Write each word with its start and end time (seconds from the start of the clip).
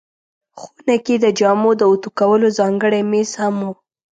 خونه 0.59 0.95
کې 1.05 1.15
د 1.23 1.25
جامو 1.39 1.71
د 1.77 1.81
اوتو 1.89 2.09
کولو 2.19 2.47
ځانګړی 2.59 3.01
مېز 3.11 3.31
هم 3.41 3.55
و. 3.67 3.71